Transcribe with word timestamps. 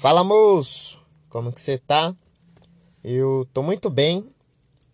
Fala 0.00 0.24
moço, 0.24 0.98
como 1.28 1.52
que 1.52 1.60
você 1.60 1.76
tá? 1.76 2.16
Eu 3.04 3.46
tô 3.52 3.62
muito 3.62 3.90
bem. 3.90 4.30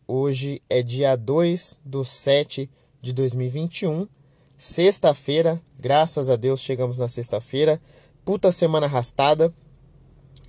Hoje 0.05 0.61
é 0.69 0.83
dia 0.83 1.15
2 1.15 1.79
do 1.85 2.05
7 2.05 2.69
de 3.01 3.13
2021, 3.13 4.09
sexta-feira. 4.57 5.63
Graças 5.79 6.29
a 6.29 6.35
Deus 6.35 6.61
chegamos 6.61 6.99
na 6.99 7.07
sexta-feira. 7.07 7.81
Puta 8.25 8.51
semana 8.51 8.87
arrastada. 8.87 9.55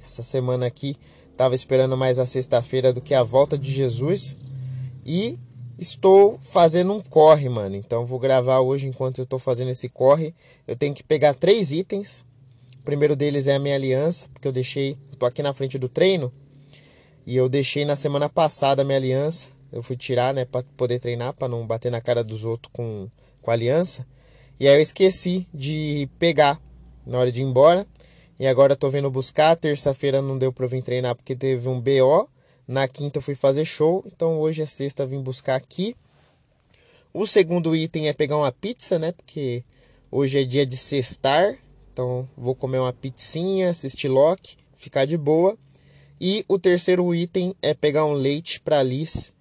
Essa 0.04 0.24
semana 0.24 0.66
aqui 0.66 0.98
tava 1.38 1.54
esperando 1.54 1.96
mais 1.96 2.18
a 2.18 2.26
sexta-feira 2.26 2.92
do 2.92 3.00
que 3.00 3.14
a 3.14 3.22
volta 3.22 3.60
de 3.60 3.72
Jesus. 3.72 4.36
E 5.06 5.38
estou 5.78 6.40
fazendo 6.40 6.94
um 6.94 7.04
corre, 7.04 7.48
mano. 7.48 7.76
Então 7.76 8.08
vou 8.08 8.18
gravar 8.18 8.62
hoje 8.62 8.88
enquanto 8.88 9.20
eu 9.20 9.26
tô 9.28 9.38
fazendo 9.38 9.70
esse 9.70 9.88
corre. 9.88 10.34
Eu 10.68 10.76
tenho 10.76 10.96
que 10.96 11.04
pegar 11.04 11.36
três 11.36 11.72
itens 11.72 12.26
primeiro 12.88 13.18
deles 13.18 13.50
é 13.50 13.56
a 13.56 13.60
minha 13.60 13.76
aliança, 13.76 14.30
porque 14.32 14.48
eu 14.48 14.52
deixei, 14.54 14.98
tô 15.20 15.26
aqui 15.26 15.44
na 15.44 15.52
frente 15.52 15.78
do 15.78 15.90
treino, 15.90 16.32
e 17.26 17.36
eu 17.36 17.50
deixei 17.50 17.84
na 17.84 17.98
semana 17.98 18.30
passada 18.30 18.82
a 18.82 18.86
minha 18.86 18.98
aliança. 18.98 19.50
Eu 19.74 19.84
fui 19.84 19.98
tirar, 19.98 20.34
né, 20.34 20.46
para 20.46 20.64
poder 20.78 20.98
treinar, 20.98 21.34
para 21.34 21.50
não 21.50 21.68
bater 21.68 21.92
na 21.92 22.00
cara 22.00 22.24
dos 22.24 22.46
outros 22.46 22.72
com, 22.72 23.10
com 23.42 23.52
a 23.52 23.54
aliança. 23.54 24.08
E 24.58 24.70
aí 24.70 24.78
eu 24.78 24.82
esqueci 24.82 25.46
de 25.54 26.08
pegar 26.18 26.62
na 27.06 27.20
hora 27.20 27.30
de 27.30 27.42
ir 27.42 27.44
embora. 27.44 27.86
E 28.40 28.48
agora 28.48 28.72
eu 28.72 28.78
tô 28.78 28.90
vendo 28.90 29.12
buscar. 29.12 29.58
Terça-feira 29.58 30.22
não 30.22 30.38
deu 30.38 30.54
para 30.54 30.66
vir 30.66 30.82
treinar 30.82 31.14
porque 31.14 31.36
teve 31.36 31.68
um 31.68 31.82
BO. 31.82 32.30
Na 32.66 32.88
quinta 32.88 33.18
eu 33.18 33.22
fui 33.22 33.36
fazer 33.36 33.66
show. 33.66 34.02
Então 34.08 34.40
hoje 34.40 34.62
é 34.62 34.66
sexta, 34.66 35.06
vim 35.06 35.22
buscar 35.22 35.56
aqui. 35.56 35.94
O 37.14 37.28
segundo 37.28 37.76
item 37.76 38.08
é 38.08 38.14
pegar 38.14 38.38
uma 38.38 38.52
pizza, 38.54 38.98
né? 38.98 39.12
Porque 39.12 39.66
hoje 40.10 40.40
é 40.40 40.46
dia 40.46 40.66
de 40.66 40.78
sextar. 40.78 41.58
Então, 41.98 42.30
vou 42.38 42.54
comer 42.54 42.78
uma 42.78 42.94
pizzinha, 42.94 43.72
assistir 43.72 44.08
Loki, 44.08 44.56
ficar 44.76 45.06
de 45.06 45.18
boa. 45.18 45.58
E 46.22 46.46
o 46.48 46.60
terceiro 46.60 47.16
item 47.16 47.56
é 47.60 47.74
pegar 47.74 48.06
um 48.06 48.14
leite 48.14 48.62
para 48.62 48.84
Liz. 48.84 49.34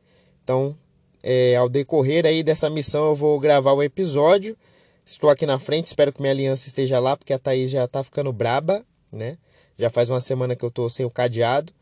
Então, 0.42 0.74
é, 1.22 1.54
ao 1.56 1.68
decorrer 1.68 2.24
aí 2.24 2.42
dessa 2.42 2.70
missão, 2.70 3.08
eu 3.08 3.14
vou 3.14 3.38
gravar 3.38 3.74
o 3.74 3.82
episódio. 3.82 4.56
Estou 5.04 5.28
aqui 5.28 5.44
na 5.44 5.58
frente, 5.58 5.88
espero 5.88 6.10
que 6.10 6.22
minha 6.22 6.32
aliança 6.32 6.66
esteja 6.66 6.98
lá, 6.98 7.14
porque 7.14 7.34
a 7.34 7.38
Thaís 7.38 7.70
já 7.70 7.86
tá 7.86 8.02
ficando 8.02 8.32
braba, 8.32 8.82
né? 9.12 9.36
Já 9.76 9.90
faz 9.90 10.08
uma 10.08 10.22
semana 10.22 10.56
que 10.56 10.64
eu 10.64 10.70
tô 10.70 10.88
sem 10.88 11.04
o 11.04 11.10
cadeado, 11.10 11.74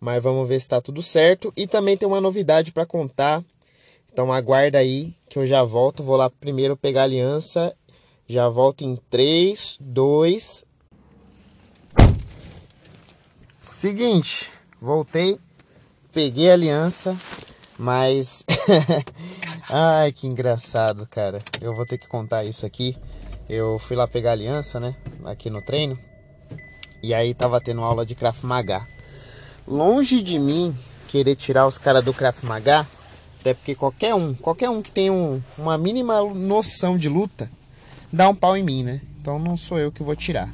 mas 0.00 0.22
vamos 0.22 0.48
ver 0.48 0.58
se 0.58 0.66
tá 0.66 0.80
tudo 0.80 1.02
certo. 1.02 1.52
E 1.54 1.66
também 1.66 1.94
tem 1.94 2.08
uma 2.08 2.22
novidade 2.22 2.72
para 2.72 2.86
contar. 2.86 3.44
Então 4.10 4.32
aguarda 4.32 4.78
aí 4.78 5.14
que 5.28 5.38
eu 5.38 5.44
já 5.44 5.62
volto. 5.62 6.02
Vou 6.02 6.16
lá 6.16 6.30
primeiro 6.30 6.74
pegar 6.74 7.02
a 7.02 7.04
aliança 7.04 7.76
já 8.32 8.48
volto 8.48 8.82
em 8.82 8.98
3, 9.10 9.76
2. 9.78 10.64
Seguinte, 13.60 14.50
voltei, 14.80 15.38
peguei 16.12 16.50
a 16.50 16.54
aliança, 16.54 17.14
mas. 17.78 18.42
Ai, 19.68 20.12
que 20.12 20.26
engraçado, 20.26 21.06
cara. 21.06 21.40
Eu 21.60 21.74
vou 21.74 21.84
ter 21.84 21.98
que 21.98 22.08
contar 22.08 22.42
isso 22.44 22.64
aqui. 22.64 22.96
Eu 23.48 23.78
fui 23.78 23.96
lá 23.96 24.08
pegar 24.08 24.30
a 24.30 24.32
aliança, 24.32 24.80
né? 24.80 24.96
Aqui 25.24 25.50
no 25.50 25.60
treino. 25.60 25.98
E 27.02 27.12
aí 27.12 27.34
tava 27.34 27.60
tendo 27.60 27.82
aula 27.82 28.06
de 28.06 28.14
Krav 28.14 28.38
Maga. 28.44 28.86
Longe 29.68 30.22
de 30.22 30.38
mim 30.38 30.74
querer 31.08 31.36
tirar 31.36 31.66
os 31.66 31.76
caras 31.76 32.02
do 32.02 32.14
Krav 32.14 32.36
Maga, 32.44 32.86
até 33.40 33.52
porque 33.52 33.74
qualquer 33.74 34.14
um, 34.14 34.32
qualquer 34.32 34.70
um 34.70 34.80
que 34.80 34.90
tenha 34.90 35.12
um, 35.12 35.42
uma 35.58 35.76
mínima 35.76 36.22
noção 36.22 36.96
de 36.96 37.10
luta, 37.10 37.50
dá 38.12 38.28
um 38.28 38.34
pau 38.34 38.56
em 38.56 38.62
mim, 38.62 38.82
né? 38.82 39.00
Então 39.20 39.38
não 39.38 39.56
sou 39.56 39.78
eu 39.78 39.90
que 39.90 40.02
vou 40.02 40.14
tirar. 40.14 40.48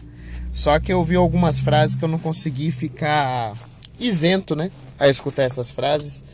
Só 0.54 0.78
que 0.78 0.92
eu 0.92 1.02
vi 1.04 1.16
algumas 1.16 1.60
frases 1.60 1.96
que 1.96 2.04
eu 2.04 2.08
não 2.08 2.18
consegui 2.18 2.70
ficar 2.70 3.54
isento, 3.98 4.54
né? 4.54 4.70
A 4.98 5.08
escutar 5.08 5.42
essas 5.42 5.70
frases. 5.70 6.24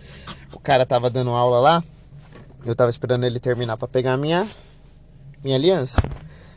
O 0.52 0.58
cara 0.58 0.86
tava 0.86 1.10
dando 1.10 1.30
aula 1.30 1.60
lá. 1.60 1.84
Eu 2.64 2.74
tava 2.74 2.90
esperando 2.90 3.24
ele 3.24 3.38
terminar 3.38 3.76
para 3.76 3.88
pegar 3.88 4.16
minha 4.16 4.46
minha 5.42 5.56
aliança. 5.56 6.02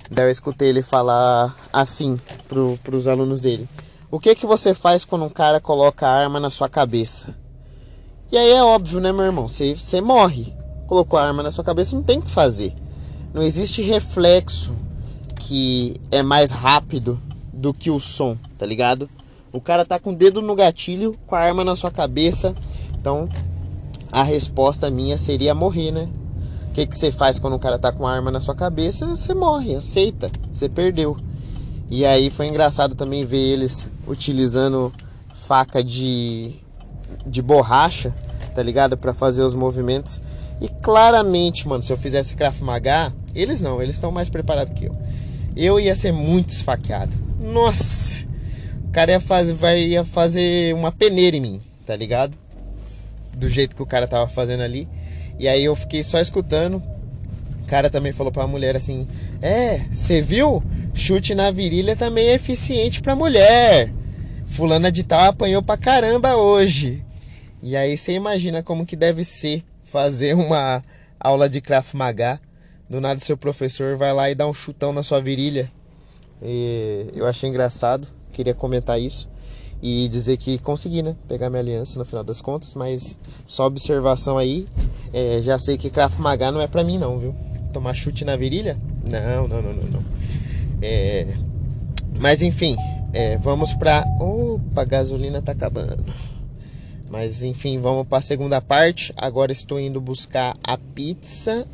Daí 0.10 0.26
eu 0.26 0.32
escutei 0.32 0.70
ele 0.70 0.82
falar 0.82 1.56
assim 1.72 2.18
pro, 2.48 2.80
pros 2.84 3.08
alunos 3.08 3.42
dele. 3.42 3.68
O 4.10 4.20
que 4.20 4.34
que 4.34 4.46
você 4.46 4.74
faz 4.74 5.04
quando 5.04 5.26
um 5.26 5.30
cara 5.30 5.60
coloca 5.60 6.08
a 6.08 6.12
arma 6.12 6.40
na 6.40 6.50
sua 6.50 6.70
cabeça? 6.70 7.36
E 8.32 8.38
aí 8.38 8.52
é 8.52 8.64
óbvio, 8.64 9.02
né, 9.02 9.12
meu 9.12 9.26
irmão? 9.26 9.48
Você, 9.48 9.76
você 9.76 10.00
morre. 10.00 10.54
Colocou 10.88 11.20
a 11.20 11.26
arma 11.26 11.44
na 11.44 11.52
sua 11.52 11.64
cabeça, 11.64 11.94
não 11.94 12.04
tem 12.04 12.20
o 12.20 12.22
que 12.22 12.32
fazer. 12.32 12.74
Não 13.38 13.44
existe 13.44 13.84
reflexo 13.84 14.74
que 15.36 16.02
é 16.10 16.24
mais 16.24 16.50
rápido 16.50 17.22
do 17.54 17.72
que 17.72 17.92
o 17.92 18.00
som, 18.00 18.36
tá 18.58 18.66
ligado? 18.66 19.08
O 19.54 19.62
cara 19.62 19.86
tá 19.86 20.00
com 20.00 20.10
o 20.10 20.16
dedo 20.16 20.42
no 20.42 20.56
gatilho, 20.56 21.16
com 21.28 21.36
a 21.36 21.40
arma 21.40 21.64
na 21.64 21.76
sua 21.76 21.92
cabeça. 21.92 22.56
Então, 23.00 23.30
a 24.12 24.24
resposta 24.24 24.90
minha 24.90 25.20
seria 25.20 25.54
morrer, 25.54 25.92
né? 25.92 26.10
O 26.72 26.74
que, 26.74 26.88
que 26.88 26.98
você 26.98 27.12
faz 27.12 27.38
quando 27.38 27.54
o 27.56 27.60
cara 27.60 27.78
tá 27.78 27.92
com 27.92 28.08
a 28.08 28.12
arma 28.12 28.32
na 28.32 28.42
sua 28.42 28.56
cabeça? 28.56 29.06
Você 29.06 29.36
morre, 29.36 29.76
aceita, 29.76 30.32
você 30.52 30.68
perdeu. 30.68 31.16
E 31.92 32.04
aí 32.06 32.32
foi 32.32 32.48
engraçado 32.48 32.96
também 32.96 33.24
ver 33.24 33.38
eles 33.38 33.88
utilizando 34.08 34.92
faca 35.46 35.84
de, 35.84 36.56
de 37.24 37.44
borracha, 37.44 38.16
tá 38.56 38.64
ligado? 38.64 38.98
Para 38.98 39.14
fazer 39.14 39.44
os 39.44 39.54
movimentos. 39.54 40.24
E 40.60 40.68
claramente, 40.68 41.68
mano, 41.68 41.84
se 41.84 41.94
eu 41.94 41.98
fizesse 41.98 42.36
Krav 42.36 42.60
Maga, 42.64 43.14
eles 43.42 43.62
não, 43.62 43.82
eles 43.82 43.96
estão 43.96 44.12
mais 44.12 44.30
preparados 44.30 44.74
que 44.74 44.86
eu. 44.86 44.98
Eu 45.56 45.80
ia 45.80 45.96
ser 45.96 46.12
muito 46.12 46.50
esfaqueado. 46.50 47.16
Nossa! 47.40 48.20
O 48.86 48.92
cara 48.92 49.12
ia 49.12 49.20
fazer, 49.20 49.54
vai, 49.54 49.80
ia 49.80 50.04
fazer 50.04 50.74
uma 50.74 50.92
peneira 50.92 51.38
em 51.38 51.42
mim, 51.42 51.62
tá 51.86 51.96
ligado? 51.96 52.38
Do 53.36 53.50
jeito 53.50 53.76
que 53.76 53.84
o 53.84 53.86
cara 53.86 54.08
tava 54.08 54.28
fazendo 54.28 54.62
ali. 54.62 54.88
E 55.38 55.48
aí 55.48 55.64
eu 55.64 55.76
fiquei 55.76 56.04
só 56.04 56.20
escutando. 56.20 56.82
O 57.62 57.66
cara 57.68 57.90
também 57.90 58.12
falou 58.12 58.32
pra 58.32 58.48
mulher 58.48 58.76
assim: 58.76 59.08
É, 59.42 59.86
você 59.92 60.22
viu? 60.22 60.64
Chute 60.94 61.36
na 61.36 61.52
virilha 61.52 61.96
também 61.96 62.28
é 62.28 62.34
eficiente 62.34 63.02
pra 63.02 63.16
mulher. 63.16 63.92
Fulana 64.46 64.92
de 64.92 65.04
tal 65.04 65.30
apanhou 65.30 65.62
pra 65.62 65.78
caramba 65.78 66.36
hoje. 66.36 67.06
E 67.62 67.76
aí 67.78 67.96
você 67.98 68.14
imagina 68.14 68.64
como 68.64 68.86
que 68.86 68.96
deve 68.96 69.24
ser 69.24 69.64
fazer 69.84 70.34
uma 70.34 70.84
aula 71.20 71.50
de 71.50 71.62
Krav 71.62 71.86
Maga 71.94 72.40
do 72.90 73.02
nada 73.02 73.20
seu 73.20 73.38
professor 73.38 73.98
vai 73.98 74.14
lá 74.14 74.30
e 74.30 74.36
dá 74.36 74.48
um 74.48 74.54
chutão 74.54 74.94
na 74.94 75.04
sua 75.04 75.22
virilha. 75.22 75.70
E 76.42 77.12
eu 77.16 77.28
achei 77.28 77.50
engraçado, 77.50 78.08
queria 78.32 78.54
comentar 78.54 79.00
isso 79.00 79.30
e 79.82 80.08
dizer 80.10 80.38
que 80.38 80.58
consegui, 80.58 81.04
né? 81.04 81.16
Pegar 81.28 81.50
minha 81.50 81.62
aliança 81.62 82.00
no 82.00 82.06
final 82.06 82.24
das 82.24 82.42
contas, 82.42 82.74
mas 82.76 83.18
só 83.46 83.66
observação 83.66 84.38
aí, 84.38 84.68
é, 85.14 85.40
já 85.42 85.60
sei 85.60 85.78
que 85.78 85.90
Krav 85.90 86.20
Maga 86.20 86.52
não 86.52 86.62
é 86.62 86.68
pra 86.68 86.84
mim 86.84 86.98
não, 86.98 87.20
viu? 87.20 87.36
Tomar 87.74 87.94
chute 87.94 88.26
na 88.26 88.36
virilha? 88.36 88.78
Não, 89.10 89.48
não, 89.48 89.62
não, 89.62 89.74
não, 89.74 89.84
não. 89.84 90.06
É, 90.82 91.36
mas 92.20 92.42
enfim, 92.42 92.76
é, 93.14 93.38
vamos 93.38 93.74
pra... 93.74 94.04
Opa, 94.20 94.82
a 94.82 94.86
gasolina 94.86 95.42
tá 95.42 95.52
acabando. 95.52 96.04
Mas 97.10 97.44
enfim, 97.44 97.80
vamos 97.80 98.08
para 98.08 98.18
a 98.18 98.22
segunda 98.22 98.62
parte. 98.62 99.14
Agora 99.16 99.52
estou 99.52 99.80
indo 99.80 100.02
buscar 100.02 100.58
a 100.64 100.78
pizza 100.78 101.68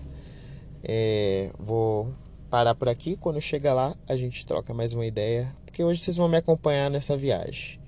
é, 0.84 1.52
vou 1.58 2.14
parar 2.50 2.76
por 2.76 2.90
aqui. 2.90 3.16
Quando 3.16 3.40
chegar 3.40 3.74
lá, 3.74 3.96
a 4.08 4.16
gente 4.16 4.46
troca 4.46 4.74
mais 4.74 4.94
uma 4.94 5.06
ideia. 5.06 5.56
Porque 5.66 5.84
hoje 5.84 6.02
vocês 6.02 6.18
vão 6.18 6.28
me 6.28 6.38
acompanhar 6.38 6.90
nessa 6.90 7.18
viagem. 7.18 7.80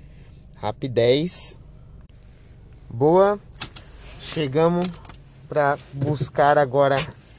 Rapidez. 0.56 1.58
Boa. 2.90 3.40
Chegamos 4.20 4.88
para 5.48 5.78
buscar 5.94 6.58
agora 6.58 6.96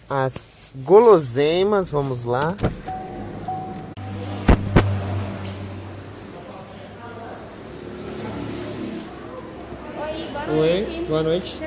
as 0.09 0.49
guloseimas. 0.77 1.91
Vamos 1.91 2.25
lá. 2.25 2.55
Oi, 10.49 10.49
boa 10.49 10.55
Oi, 10.61 10.81
noite. 10.85 11.05
boa 11.09 11.23
noite. 11.25 11.59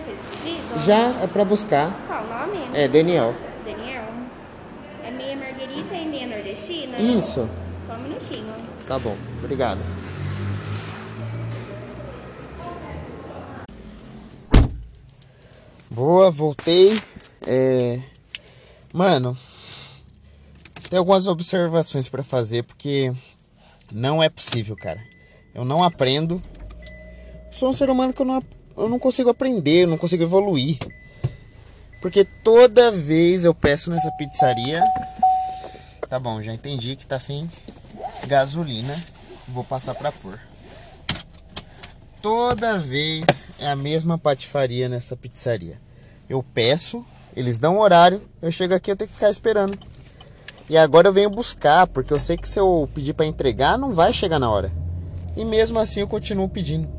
Já? 0.86 1.12
Já 1.12 1.24
é 1.24 1.28
para 1.28 1.44
buscar. 1.44 1.92
Qual 2.08 2.24
o 2.24 2.28
nome? 2.28 2.78
É. 2.78 2.88
Daniel. 2.88 3.36
Nordestina? 6.60 7.00
Isso. 7.00 7.50
Só 7.88 7.94
um 7.94 8.00
minutinho. 8.00 8.54
Tá 8.86 9.00
bom, 9.00 9.16
obrigado. 9.44 9.80
Boa, 15.90 16.30
voltei. 16.30 17.00
É... 17.46 18.00
Mano, 18.94 19.38
tem 20.90 21.00
algumas 21.00 21.28
observações 21.28 22.10
para 22.10 22.24
fazer 22.24 22.64
porque 22.64 23.14
não 23.92 24.22
é 24.22 24.30
possível, 24.30 24.76
cara. 24.76 25.02
Eu 25.54 25.66
não 25.66 25.84
aprendo. 25.84 26.42
Sou 27.52 27.70
um 27.70 27.74
ser 27.74 27.90
humano 27.90 28.14
que 28.14 28.22
eu 28.22 28.26
não, 28.26 28.44
eu 28.78 28.90
não 28.90 29.00
consigo 29.00 29.30
aprender, 29.30 29.84
eu 29.84 29.88
não 29.88 29.98
consigo 29.98 30.24
evoluir. 30.24 30.78
Porque 32.02 32.24
toda 32.24 32.92
vez 32.92 33.44
eu 33.44 33.54
peço 33.54 33.92
nessa 33.92 34.10
pizzaria. 34.12 34.84
Tá 36.10 36.20
bom, 36.20 36.42
já 36.42 36.52
entendi 36.52 36.96
que 36.96 37.06
tá 37.06 37.20
sem 37.20 37.48
gasolina. 38.26 38.98
Vou 39.48 39.64
passar 39.64 39.94
pra 39.94 40.12
pôr. 40.12 40.40
toda 42.22 42.80
vez 42.80 43.48
é 43.60 43.68
a 43.70 43.76
mesma 43.76 44.18
patifaria 44.18 44.90
nessa 44.90 45.16
pizzaria. 45.16 45.80
Eu 46.28 46.44
peço, 46.44 47.06
eles 47.36 47.60
dão 47.60 47.78
horário, 47.78 48.22
eu 48.42 48.52
chego 48.52 48.74
aqui 48.74 48.92
eu 48.92 48.96
tenho 48.96 49.08
que 49.08 49.14
ficar 49.14 49.30
esperando. 49.30 49.78
E 50.68 50.78
agora 50.78 51.08
eu 51.08 51.14
venho 51.14 51.30
buscar, 51.30 51.88
porque 51.88 52.12
eu 52.12 52.20
sei 52.20 52.38
que 52.38 52.48
se 52.48 52.60
eu 52.60 52.90
pedir 52.94 53.14
para 53.14 53.26
entregar, 53.26 53.78
não 53.78 53.94
vai 53.94 54.12
chegar 54.12 54.40
na 54.40 54.50
hora. 54.50 54.72
E 55.38 55.46
mesmo 55.46 55.78
assim 55.80 56.00
eu 56.00 56.08
continuo 56.08 56.50
pedindo. 56.50 56.90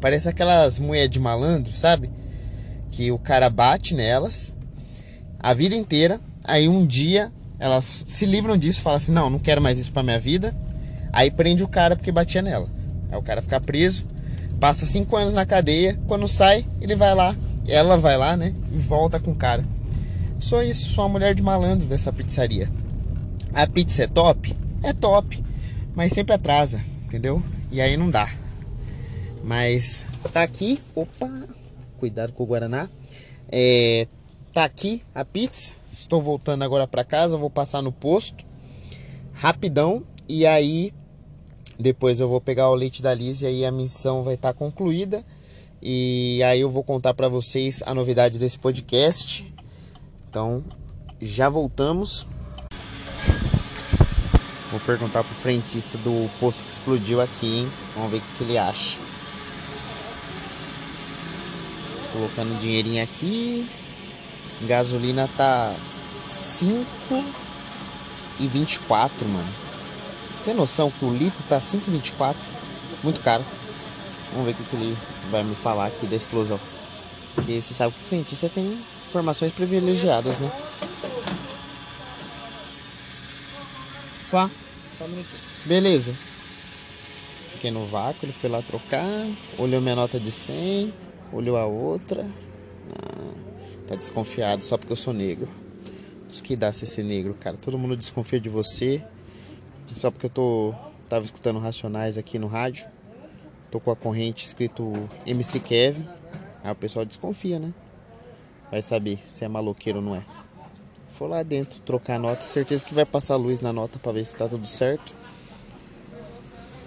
Parece 0.00 0.28
aquelas 0.28 0.78
mulher 0.78 1.08
de 1.08 1.20
malandro, 1.20 1.72
sabe? 1.72 2.10
Que 2.90 3.10
o 3.12 3.18
cara 3.18 3.50
bate 3.50 3.94
nelas 3.94 4.54
a 5.38 5.52
vida 5.52 5.74
inteira, 5.74 6.20
aí 6.44 6.68
um 6.68 6.86
dia 6.86 7.30
elas 7.62 8.04
se 8.08 8.26
livram 8.26 8.56
disso, 8.56 8.82
falam 8.82 8.96
assim: 8.96 9.12
"Não, 9.12 9.30
não 9.30 9.38
quero 9.38 9.62
mais 9.62 9.78
isso 9.78 9.92
para 9.92 10.02
minha 10.02 10.18
vida". 10.18 10.54
Aí 11.12 11.30
prende 11.30 11.62
o 11.62 11.68
cara 11.68 11.94
porque 11.94 12.10
batia 12.10 12.42
nela. 12.42 12.68
Aí 13.10 13.16
o 13.16 13.22
cara 13.22 13.40
fica 13.40 13.60
preso, 13.60 14.04
passa 14.58 14.84
cinco 14.84 15.16
anos 15.16 15.34
na 15.34 15.46
cadeia, 15.46 15.98
quando 16.08 16.26
sai, 16.26 16.64
ele 16.80 16.96
vai 16.96 17.14
lá, 17.14 17.36
ela 17.68 17.96
vai 17.96 18.16
lá, 18.16 18.36
né? 18.36 18.54
E 18.72 18.78
volta 18.78 19.20
com 19.20 19.30
o 19.30 19.36
cara. 19.36 19.64
Só 20.40 20.60
isso, 20.62 20.90
sou 20.90 21.04
uma 21.04 21.10
mulher 21.10 21.34
de 21.34 21.42
malandro 21.42 21.86
dessa 21.86 22.12
pizzaria. 22.12 22.68
A 23.54 23.66
pizza 23.66 24.04
é 24.04 24.06
top? 24.08 24.56
É 24.82 24.92
top, 24.92 25.44
mas 25.94 26.12
sempre 26.12 26.34
atrasa, 26.34 26.82
entendeu? 27.04 27.40
E 27.70 27.80
aí 27.80 27.96
não 27.96 28.10
dá. 28.10 28.28
Mas 29.44 30.04
tá 30.32 30.42
aqui, 30.42 30.80
opa, 30.94 31.30
cuidado 31.98 32.32
com 32.32 32.42
o 32.42 32.46
Guaraná. 32.46 32.88
É, 33.50 34.08
tá 34.52 34.64
aqui 34.64 35.02
a 35.14 35.24
pizza. 35.24 35.74
Estou 35.92 36.22
voltando 36.22 36.62
agora 36.62 36.86
para 36.86 37.04
casa, 37.04 37.36
vou 37.36 37.50
passar 37.50 37.82
no 37.82 37.92
posto 37.92 38.44
rapidão 39.42 40.04
e 40.28 40.46
aí 40.46 40.94
depois 41.78 42.20
eu 42.20 42.28
vou 42.28 42.40
pegar 42.40 42.70
o 42.70 42.74
leite 42.76 43.02
da 43.02 43.12
Liz 43.12 43.42
e 43.42 43.46
aí 43.46 43.64
a 43.64 43.72
missão 43.72 44.22
vai 44.22 44.34
estar 44.34 44.52
tá 44.52 44.58
concluída. 44.58 45.24
E 45.82 46.40
aí 46.44 46.60
eu 46.60 46.70
vou 46.70 46.84
contar 46.84 47.12
para 47.12 47.28
vocês 47.28 47.82
a 47.84 47.92
novidade 47.92 48.38
desse 48.38 48.56
podcast. 48.56 49.52
Então, 50.30 50.62
já 51.20 51.48
voltamos. 51.48 52.24
Vou 54.70 54.78
perguntar 54.86 55.24
pro 55.24 55.34
frentista 55.34 55.98
do 55.98 56.30
posto 56.38 56.64
que 56.64 56.70
explodiu 56.70 57.20
aqui, 57.20 57.58
hein? 57.58 57.68
Vamos 57.96 58.12
ver 58.12 58.18
o 58.18 58.22
que, 58.38 58.44
ele 58.44 58.56
acha. 58.56 58.96
Colocando 62.12 62.60
dinheirinho 62.60 63.02
aqui. 63.02 63.66
Gasolina 64.66 65.28
tá 65.36 65.74
5 66.26 66.76
e 68.40 68.46
24, 68.46 69.26
mano. 69.28 69.48
Você 70.32 70.44
tem 70.44 70.54
noção 70.54 70.90
que 70.90 71.04
o 71.04 71.12
litro 71.12 71.42
tá 71.48 71.58
5,24? 71.58 72.34
Muito 73.02 73.20
caro. 73.20 73.44
Vamos 74.32 74.46
ver 74.46 74.52
o 74.52 74.54
que, 74.54 74.64
que 74.64 74.76
ele 74.76 74.96
vai 75.30 75.42
me 75.42 75.54
falar 75.54 75.86
aqui 75.86 76.06
da 76.06 76.16
explosão. 76.16 76.58
Porque 77.34 77.60
você 77.60 77.74
sabe 77.74 77.92
que 77.92 78.04
o 78.04 78.08
frentista 78.08 78.48
tem 78.48 78.78
informações 79.08 79.52
privilegiadas, 79.52 80.38
né? 80.38 80.50
Pá. 84.30 84.50
Só 84.98 85.04
um 85.04 85.08
minutinho. 85.08 85.40
Beleza. 85.66 86.14
Fiquei 87.52 87.70
no 87.70 87.86
vácuo, 87.86 88.24
ele 88.24 88.32
foi 88.32 88.50
lá 88.50 88.60
trocar, 88.62 89.26
olhou 89.58 89.80
minha 89.80 89.94
nota 89.94 90.18
de 90.18 90.30
100, 90.30 90.92
olhou 91.32 91.56
a 91.56 91.64
outra. 91.64 92.26
Tá 93.92 93.96
desconfiado 93.96 94.64
só 94.64 94.78
porque 94.78 94.90
eu 94.90 94.96
sou 94.96 95.12
negro. 95.12 95.46
Isso 96.26 96.42
que 96.42 96.56
dá 96.56 96.72
ser 96.72 97.02
negro, 97.02 97.34
cara. 97.34 97.58
Todo 97.58 97.76
mundo 97.76 97.94
desconfia 97.94 98.40
de 98.40 98.48
você. 98.48 99.04
Só 99.94 100.10
porque 100.10 100.24
eu 100.24 100.30
tô 100.30 100.74
tava 101.10 101.26
escutando 101.26 101.58
Racionais 101.58 102.16
aqui 102.16 102.38
no 102.38 102.46
rádio. 102.46 102.88
Tô 103.70 103.78
com 103.78 103.90
a 103.90 103.96
corrente 103.96 104.46
escrito 104.46 104.94
MC 105.26 105.60
Kevin. 105.60 106.08
Aí 106.64 106.72
o 106.72 106.74
pessoal 106.74 107.04
desconfia, 107.04 107.58
né? 107.58 107.74
Vai 108.70 108.80
saber 108.80 109.18
se 109.26 109.44
é 109.44 109.48
maloqueiro 109.48 109.98
ou 109.98 110.04
não 110.06 110.16
é. 110.16 110.24
For 111.10 111.26
lá 111.26 111.42
dentro 111.42 111.78
trocar 111.82 112.14
a 112.14 112.18
nota, 112.18 112.40
certeza 112.40 112.86
que 112.86 112.94
vai 112.94 113.04
passar 113.04 113.36
luz 113.36 113.60
na 113.60 113.74
nota 113.74 113.98
para 113.98 114.12
ver 114.12 114.24
se 114.24 114.34
tá 114.34 114.48
tudo 114.48 114.66
certo. 114.66 115.14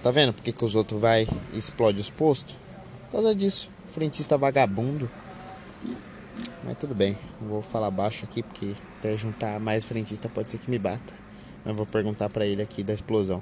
Tá 0.02 0.10
vendo 0.10 0.34
porque 0.34 0.52
que 0.52 0.66
os 0.66 0.74
outros 0.74 1.00
vai 1.00 1.28
e 1.54 1.58
explode 1.60 2.02
os 2.02 2.10
postos? 2.10 2.56
Por 3.06 3.12
causa 3.12 3.36
disso. 3.36 3.70
Frentista 3.92 4.40
vagabundo. 4.40 5.08
Mas 6.66 6.76
tudo 6.78 6.96
bem, 6.96 7.16
vou 7.40 7.62
falar 7.62 7.92
baixo 7.92 8.26
aqui 8.26 8.42
porque 8.42 8.74
até 8.98 9.16
juntar 9.16 9.60
mais 9.60 9.84
frentista 9.86 10.28
pode 10.28 10.50
ser 10.50 10.58
que 10.58 10.70
me 10.70 10.80
bata. 10.80 11.14
Mas 11.64 11.76
vou 11.76 11.86
perguntar 11.86 12.28
para 12.30 12.46
ele 12.46 12.62
aqui 12.62 12.84
da 12.84 12.94
explosão. 12.94 13.42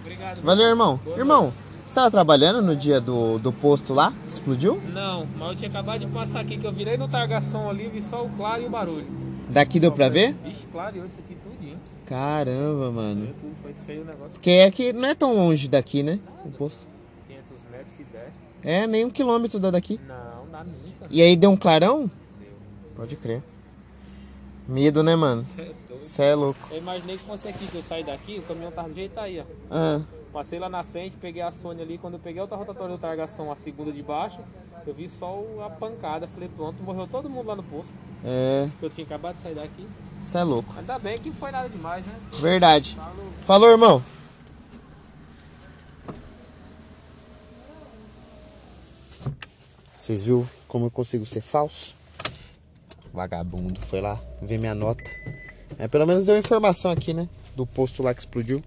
Obrigado. 0.00 0.40
Valeu, 0.42 0.66
irmão. 0.66 0.98
Boa 1.04 1.18
irmão, 1.18 1.42
noite. 1.42 1.56
Você 1.84 1.90
estava 1.90 2.10
trabalhando 2.10 2.62
no 2.62 2.74
dia 2.74 3.00
do, 3.00 3.38
do 3.38 3.52
posto 3.52 3.92
lá? 3.92 4.12
Explodiu? 4.26 4.80
Não, 4.92 5.26
mas 5.36 5.50
eu 5.50 5.56
tinha 5.56 5.70
acabado 5.70 6.06
de 6.06 6.12
passar 6.12 6.40
aqui, 6.40 6.56
que 6.56 6.66
eu 6.66 6.72
virei 6.72 6.96
no 6.96 7.08
targação 7.08 7.68
ali, 7.68 7.88
vi 7.88 8.00
só 8.00 8.24
o 8.24 8.30
claro 8.30 8.62
e 8.62 8.66
o 8.66 8.70
barulho. 8.70 9.06
Daqui 9.48 9.80
deu 9.80 9.90
pra 9.90 10.08
ver? 10.08 10.34
Vixe, 10.44 10.66
claro, 10.70 11.04
isso 11.04 11.18
aqui 11.18 11.34
tudinho. 11.34 11.78
Caramba, 12.06 12.90
mano. 12.90 13.34
Foi 13.60 13.74
feio 13.86 14.02
o 14.02 14.04
negócio. 14.04 14.32
Porque 14.32 14.50
é 14.50 14.70
que 14.70 14.92
não 14.92 15.08
é 15.08 15.14
tão 15.14 15.34
longe 15.34 15.68
daqui, 15.68 16.02
né? 16.02 16.20
O 16.44 16.50
posto. 16.50 16.89
500 17.80 17.86
metros 17.86 17.92
se 17.92 18.04
der. 18.04 18.32
É, 18.62 18.86
nem 18.86 19.04
um 19.04 19.10
quilômetro 19.10 19.58
da 19.58 19.70
daqui. 19.70 19.98
Não, 20.06 20.46
dá 20.50 20.64
nunca. 20.64 21.06
E 21.08 21.22
aí 21.22 21.36
deu 21.36 21.50
um 21.50 21.56
clarão? 21.56 22.10
Deu. 22.38 22.52
Pode 22.94 23.16
crer. 23.16 23.42
Medo, 24.68 25.02
né, 25.02 25.16
mano? 25.16 25.46
Você 26.00 26.22
é, 26.22 26.30
é 26.30 26.34
louco. 26.34 26.60
Eu 26.70 26.78
imaginei 26.78 27.16
que 27.16 27.24
fosse 27.24 27.48
aqui, 27.48 27.66
que 27.66 27.76
eu 27.76 27.82
saí 27.82 28.04
daqui, 28.04 28.38
o 28.38 28.42
caminhão 28.42 28.70
tava 28.70 28.88
do 28.88 28.94
jeito 28.94 29.18
aí, 29.18 29.40
ó. 29.40 29.44
Ah. 29.70 30.00
Passei 30.32 30.60
lá 30.60 30.68
na 30.68 30.84
frente, 30.84 31.16
peguei 31.16 31.42
a 31.42 31.50
Sony 31.50 31.82
ali. 31.82 31.98
Quando 31.98 32.14
eu 32.14 32.20
peguei 32.20 32.38
a 32.38 32.42
outra 32.42 32.56
rotatória 32.56 32.94
do 32.94 33.00
Targação, 33.00 33.50
a 33.50 33.56
segunda 33.56 33.90
de 33.90 34.00
baixo, 34.00 34.38
eu 34.86 34.94
vi 34.94 35.08
só 35.08 35.42
a 35.66 35.70
pancada. 35.70 36.28
Falei, 36.28 36.48
pronto, 36.48 36.80
morreu 36.84 37.08
todo 37.10 37.28
mundo 37.28 37.48
lá 37.48 37.56
no 37.56 37.64
posto. 37.64 37.92
É. 38.24 38.68
Eu 38.80 38.88
tinha 38.90 39.04
acabado 39.04 39.36
de 39.36 39.42
sair 39.42 39.56
daqui. 39.56 39.88
Isso 40.20 40.38
é 40.38 40.44
louco. 40.44 40.72
Ainda 40.78 40.98
bem 41.00 41.16
que 41.16 41.30
não 41.30 41.36
foi 41.36 41.50
nada 41.50 41.68
demais, 41.68 42.06
né? 42.06 42.14
Verdade. 42.34 42.94
Falou, 42.94 43.26
Falou 43.40 43.70
irmão. 43.70 44.02
Vocês 50.00 50.22
viram 50.22 50.48
como 50.66 50.86
eu 50.86 50.90
consigo 50.90 51.26
ser 51.26 51.42
falso? 51.42 51.94
Vagabundo 53.12 53.78
foi 53.78 54.00
lá 54.00 54.18
ver 54.40 54.56
minha 54.56 54.74
nota. 54.74 55.10
É, 55.78 55.86
pelo 55.86 56.06
menos 56.06 56.24
deu 56.24 56.38
informação 56.38 56.90
aqui, 56.90 57.12
né? 57.12 57.28
Do 57.54 57.66
posto 57.66 58.02
lá 58.02 58.14
que 58.14 58.20
explodiu. 58.20 58.64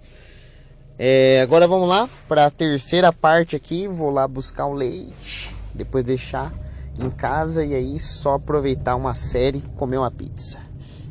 É, 0.98 1.42
agora 1.42 1.68
vamos 1.68 1.90
lá 1.90 2.08
para 2.28 2.46
a 2.46 2.52
terceira 2.52 3.12
parte 3.12 3.56
aqui. 3.56 3.88
Vou 3.88 4.12
lá 4.12 4.28
buscar 4.28 4.68
o 4.68 4.74
leite, 4.74 5.56
depois 5.74 6.04
deixar 6.04 6.54
em 7.00 7.10
casa 7.10 7.66
e 7.66 7.74
aí 7.74 8.00
só 8.00 8.36
aproveitar 8.36 8.96
uma 8.96 9.16
série, 9.16 9.62
comer 9.76 9.98
uma 9.98 10.12
pizza. 10.12 10.60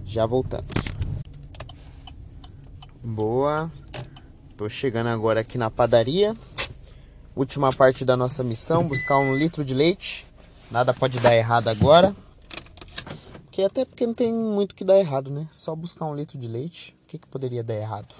Já 0.07 0.25
voltamos. 0.25 0.69
Boa. 3.03 3.69
Tô 4.57 4.69
chegando 4.69 5.09
agora 5.09 5.41
aqui 5.41 5.59
na 5.59 5.69
padaria. 5.69 6.37
Última 7.35 7.71
parte 7.71 8.05
da 8.05 8.17
nossa 8.17 8.43
missão, 8.43 8.87
buscar 8.87 9.19
um 9.19 9.35
litro 9.35 9.65
de 9.65 9.75
leite. 9.75 10.27
Nada 10.71 10.93
pode 10.93 11.19
dar 11.21 11.35
errado 11.35 11.69
agora. 11.69 12.15
Que 13.51 13.63
até 13.63 13.85
porque 13.85 14.07
não 14.07 14.15
tem 14.15 14.33
muito 14.33 14.75
que 14.75 14.85
dar 14.85 14.99
errado, 14.99 15.31
né? 15.31 15.47
Só 15.51 15.75
buscar 15.75 16.07
um 16.07 16.15
litro 16.15 16.39
de 16.39 16.49
leite. 16.49 16.95
O 17.05 17.07
que, 17.07 17.19
que 17.19 17.27
poderia 17.27 17.63
dar 17.63 17.75
errado? 17.75 18.15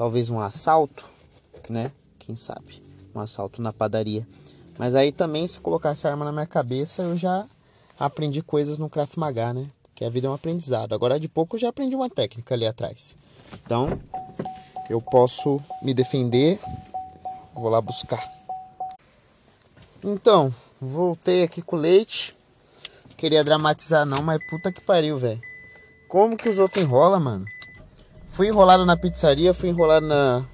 talvez 0.00 0.30
um 0.30 0.40
assalto, 0.40 1.04
né? 1.68 1.92
Quem 2.18 2.34
sabe? 2.34 2.82
Um 3.14 3.20
assalto 3.20 3.60
na 3.60 3.70
padaria. 3.70 4.26
Mas 4.78 4.94
aí 4.94 5.12
também, 5.12 5.46
se 5.46 5.60
colocasse 5.60 6.06
a 6.06 6.10
arma 6.10 6.24
na 6.24 6.32
minha 6.32 6.46
cabeça, 6.46 7.02
eu 7.02 7.14
já 7.14 7.44
aprendi 7.98 8.40
coisas 8.40 8.78
no 8.78 8.88
Krav 8.88 9.10
Maga, 9.18 9.52
né? 9.52 9.66
Que 9.94 10.02
a 10.02 10.08
vida 10.08 10.26
é 10.26 10.30
um 10.30 10.32
aprendizado. 10.32 10.94
Agora 10.94 11.20
de 11.20 11.28
pouco 11.28 11.56
eu 11.56 11.60
já 11.60 11.68
aprendi 11.68 11.94
uma 11.94 12.08
técnica 12.08 12.54
ali 12.54 12.66
atrás. 12.66 13.14
Então, 13.62 13.90
eu 14.88 15.02
posso 15.02 15.60
me 15.82 15.92
defender. 15.92 16.58
Vou 17.60 17.68
lá 17.68 17.78
buscar. 17.78 18.26
Então, 20.02 20.50
voltei 20.80 21.42
aqui 21.42 21.60
com 21.60 21.76
o 21.76 21.78
leite. 21.78 22.34
Queria 23.18 23.44
dramatizar 23.44 24.06
não, 24.06 24.22
mas 24.22 24.40
puta 24.48 24.72
que 24.72 24.80
pariu, 24.80 25.18
velho. 25.18 25.38
Como 26.08 26.38
que 26.38 26.48
os 26.48 26.58
outros 26.58 26.82
enrolam, 26.82 27.20
mano? 27.20 27.44
Fui 28.30 28.48
enrolado 28.48 28.86
na 28.86 28.96
pizzaria, 28.96 29.52
fui 29.52 29.68
enrolado 29.68 30.06
na. 30.06 30.46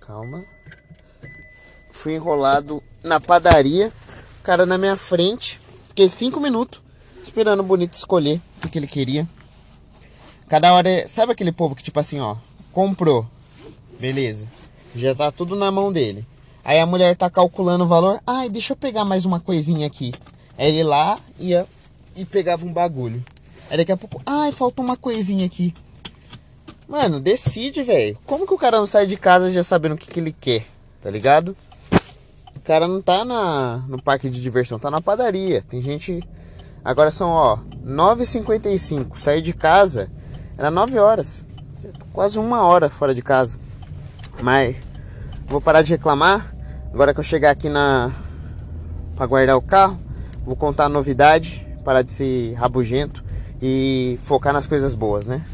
Calma. 0.00 0.42
Fui 1.90 2.14
enrolado 2.14 2.82
na 3.04 3.20
padaria. 3.20 3.92
Cara 4.42 4.64
na 4.64 4.78
minha 4.78 4.96
frente. 4.96 5.60
Fiquei 5.88 6.08
cinco 6.08 6.40
minutos 6.40 6.80
esperando 7.22 7.60
o 7.60 7.64
bonito 7.64 7.92
escolher 7.92 8.40
o 8.64 8.70
que 8.70 8.78
ele 8.78 8.86
queria. 8.86 9.28
Cada 10.48 10.72
hora. 10.72 11.06
Sabe 11.06 11.32
aquele 11.32 11.52
povo 11.52 11.74
que, 11.74 11.82
tipo 11.82 12.00
assim, 12.00 12.20
ó, 12.20 12.36
comprou. 12.72 13.28
Beleza. 14.00 14.48
Já 14.94 15.14
tá 15.14 15.30
tudo 15.30 15.54
na 15.54 15.70
mão 15.70 15.92
dele. 15.92 16.24
Aí 16.64 16.78
a 16.78 16.86
mulher 16.86 17.16
tá 17.16 17.30
calculando 17.30 17.84
o 17.84 17.86
valor. 17.86 18.20
Ai, 18.26 18.48
deixa 18.48 18.72
eu 18.72 18.76
pegar 18.76 19.04
mais 19.04 19.24
uma 19.24 19.40
coisinha 19.40 19.86
aqui. 19.86 20.12
Aí 20.58 20.68
ele 20.68 20.82
lá 20.82 21.18
ia 21.38 21.66
e 22.14 22.24
pegava 22.24 22.66
um 22.66 22.72
bagulho. 22.72 23.24
Aí 23.70 23.76
daqui 23.76 23.92
a 23.92 23.96
pouco. 23.96 24.20
Ai, 24.26 24.52
falta 24.52 24.82
uma 24.82 24.96
coisinha 24.96 25.46
aqui. 25.46 25.72
Mano, 26.88 27.20
decide, 27.20 27.82
velho. 27.82 28.18
Como 28.26 28.46
que 28.46 28.52
o 28.52 28.58
cara 28.58 28.78
não 28.78 28.86
sai 28.86 29.06
de 29.06 29.16
casa 29.16 29.52
já 29.52 29.62
sabendo 29.62 29.94
o 29.94 29.98
que, 29.98 30.06
que 30.06 30.18
ele 30.18 30.34
quer? 30.38 30.66
Tá 31.00 31.08
ligado? 31.08 31.56
O 32.56 32.60
cara 32.60 32.88
não 32.88 33.00
tá 33.00 33.24
na, 33.24 33.78
no 33.88 34.02
parque 34.02 34.28
de 34.28 34.40
diversão, 34.42 34.78
tá 34.78 34.90
na 34.90 35.00
padaria. 35.00 35.62
Tem 35.62 35.80
gente. 35.80 36.20
Agora 36.84 37.10
são, 37.10 37.30
ó, 37.30 37.58
9h55. 37.86 39.14
Sair 39.14 39.40
de 39.40 39.52
casa 39.52 40.10
era 40.58 40.70
9 40.70 40.98
horas. 40.98 41.46
Quase 42.12 42.38
uma 42.38 42.64
hora 42.64 42.90
fora 42.90 43.14
de 43.14 43.22
casa. 43.22 43.58
Mas 44.42 44.76
vou 45.46 45.60
parar 45.60 45.82
de 45.82 45.92
reclamar. 45.92 46.54
Agora 46.92 47.14
que 47.14 47.20
eu 47.20 47.24
chegar 47.24 47.50
aqui 47.50 47.68
na. 47.68 48.10
pra 49.16 49.26
guardar 49.26 49.56
o 49.56 49.62
carro, 49.62 49.98
vou 50.44 50.56
contar 50.56 50.86
a 50.86 50.88
novidade. 50.88 51.66
Parar 51.84 52.02
de 52.02 52.12
ser 52.12 52.52
rabugento 52.54 53.24
e 53.62 54.18
focar 54.24 54.52
nas 54.52 54.66
coisas 54.66 54.94
boas, 54.94 55.26
né? 55.26 55.44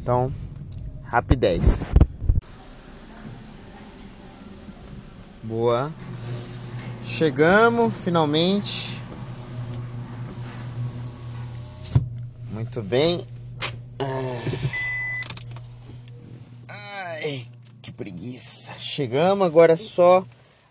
Então, 0.00 0.32
rapidez. 1.04 1.82
Boa. 5.42 5.92
Chegamos 7.04 7.94
finalmente. 7.94 9.02
Muito 12.50 12.82
bem. 12.82 13.24
Ai, 16.68 17.46
que 17.80 17.85
preguiça. 17.96 18.74
Chegamos, 18.78 19.46
agora 19.46 19.72
é 19.72 19.76
só 19.76 20.24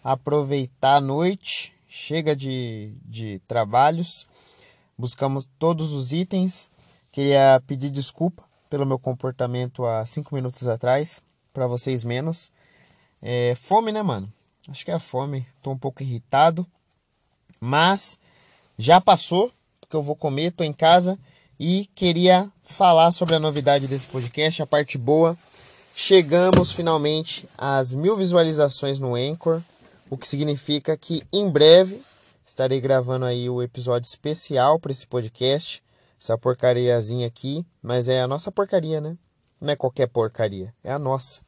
aproveitar 0.03 0.97
a 0.97 1.01
noite. 1.01 1.73
Chega 1.87 2.35
de, 2.35 2.93
de 3.03 3.41
trabalhos. 3.47 4.27
Buscamos 4.97 5.47
todos 5.57 5.93
os 5.93 6.13
itens. 6.13 6.69
Queria 7.11 7.61
pedir 7.65 7.89
desculpa 7.89 8.43
pelo 8.69 8.85
meu 8.85 8.99
comportamento 8.99 9.85
há 9.85 10.05
cinco 10.05 10.35
minutos 10.35 10.67
atrás. 10.67 11.21
Para 11.51 11.67
vocês 11.67 12.03
menos. 12.03 12.51
É, 13.21 13.55
fome, 13.55 13.91
né, 13.91 14.03
mano? 14.03 14.31
Acho 14.69 14.85
que 14.85 14.91
é 14.91 14.93
a 14.93 14.99
fome. 14.99 15.45
Tô 15.61 15.71
um 15.71 15.77
pouco 15.77 16.03
irritado. 16.03 16.65
Mas 17.59 18.19
já 18.77 19.01
passou, 19.01 19.51
porque 19.79 19.95
eu 19.95 20.03
vou 20.03 20.15
comer, 20.15 20.51
tô 20.51 20.63
em 20.63 20.73
casa 20.73 21.17
e 21.59 21.89
queria 21.95 22.51
falar 22.63 23.11
sobre 23.11 23.35
a 23.35 23.39
novidade 23.39 23.87
desse 23.87 24.05
podcast, 24.05 24.61
a 24.61 24.67
parte 24.67 24.97
boa. 24.97 25.37
Chegamos 25.97 26.73
finalmente 26.73 27.47
às 27.57 27.93
mil 27.93 28.17
visualizações 28.17 28.99
no 28.99 29.15
Anchor, 29.15 29.61
o 30.09 30.17
que 30.17 30.27
significa 30.27 30.97
que 30.97 31.23
em 31.31 31.49
breve 31.49 32.01
estarei 32.45 32.81
gravando 32.81 33.23
aí 33.23 33.49
o 33.49 33.61
episódio 33.61 34.05
especial 34.05 34.77
para 34.77 34.91
esse 34.91 35.07
podcast. 35.07 35.81
Essa 36.19 36.37
porcariazinha 36.37 37.25
aqui, 37.25 37.65
mas 37.81 38.09
é 38.09 38.21
a 38.21 38.27
nossa 38.27 38.51
porcaria, 38.51 38.99
né? 38.99 39.17
Não 39.59 39.71
é 39.71 39.75
qualquer 39.77 40.07
porcaria, 40.07 40.73
é 40.83 40.91
a 40.91 40.99
nossa. 40.99 41.39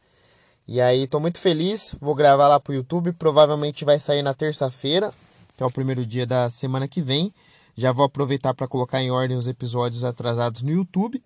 E 0.65 0.79
aí, 0.79 1.07
tô 1.07 1.19
muito 1.19 1.41
feliz. 1.41 1.93
Vou 1.99 2.15
gravar 2.15 2.47
lá 2.47 2.57
pro 2.57 2.73
YouTube. 2.73 3.11
Provavelmente 3.11 3.83
vai 3.83 3.99
sair 3.99 4.21
na 4.21 4.33
terça-feira, 4.33 5.13
que 5.57 5.61
é 5.63 5.65
o 5.65 5.71
primeiro 5.71 6.05
dia 6.05 6.25
da 6.25 6.47
semana 6.47 6.87
que 6.87 7.01
vem. 7.01 7.33
Já 7.75 7.91
vou 7.91 8.05
aproveitar 8.05 8.53
para 8.53 8.67
colocar 8.67 9.01
em 9.01 9.11
ordem 9.11 9.35
os 9.35 9.47
episódios 9.47 10.05
atrasados 10.05 10.61
no 10.61 10.71
YouTube. 10.71 11.21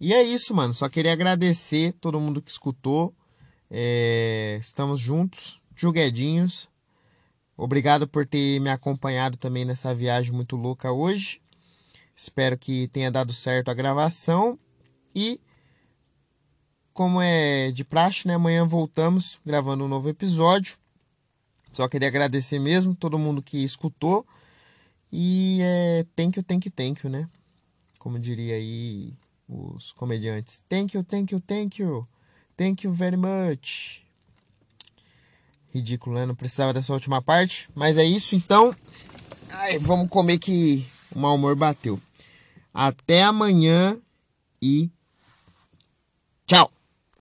E 0.00 0.12
é 0.12 0.22
isso, 0.22 0.54
mano. 0.54 0.74
Só 0.74 0.88
queria 0.88 1.12
agradecer 1.12 1.92
todo 1.94 2.20
mundo 2.20 2.42
que 2.42 2.50
escutou. 2.50 3.14
É... 3.70 4.58
Estamos 4.60 5.00
juntos, 5.00 5.60
joguedinhos. 5.74 6.68
Obrigado 7.56 8.08
por 8.08 8.26
ter 8.26 8.60
me 8.60 8.70
acompanhado 8.70 9.36
também 9.36 9.64
nessa 9.64 9.94
viagem 9.94 10.32
muito 10.32 10.56
louca 10.56 10.90
hoje. 10.90 11.40
Espero 12.16 12.58
que 12.58 12.88
tenha 12.88 13.10
dado 13.10 13.32
certo 13.32 13.70
a 13.70 13.74
gravação. 13.74 14.58
E 15.14 15.40
como 16.92 17.20
é 17.20 17.70
de 17.70 17.84
praxe, 17.84 18.26
né? 18.26 18.34
Amanhã 18.34 18.66
voltamos 18.66 19.40
gravando 19.44 19.84
um 19.84 19.88
novo 19.88 20.08
episódio. 20.08 20.76
Só 21.72 21.88
queria 21.88 22.08
agradecer 22.08 22.58
mesmo 22.58 22.94
todo 22.94 23.18
mundo 23.18 23.42
que 23.42 23.64
escutou. 23.64 24.26
E 25.12 25.58
é 25.62 26.06
thank 26.16 26.38
you, 26.38 26.42
thank 26.42 26.66
you, 26.66 26.72
thank 26.72 27.04
you, 27.04 27.10
né? 27.10 27.28
Como 27.98 28.18
diria 28.18 28.54
aí 28.54 29.12
os 29.54 29.92
comediantes. 29.92 30.62
Thank 30.68 30.96
you, 30.96 31.04
thank 31.04 31.32
you, 31.32 31.40
thank 31.40 31.80
you. 31.80 32.06
Thank 32.56 32.86
you 32.86 32.92
very 32.92 33.16
much. 33.16 34.02
Ridículo, 35.72 36.16
né? 36.16 36.26
Não 36.26 36.34
precisava 36.34 36.72
dessa 36.72 36.92
última 36.92 37.20
parte. 37.20 37.68
Mas 37.74 37.98
é 37.98 38.04
isso, 38.04 38.36
então. 38.36 38.74
Ai, 39.50 39.78
vamos 39.78 40.08
comer 40.08 40.38
que 40.38 40.86
o 41.14 41.18
mau 41.18 41.34
humor 41.34 41.56
bateu. 41.56 42.00
Até 42.72 43.22
amanhã 43.22 44.00
e 44.60 44.90
tchau! 46.46 46.70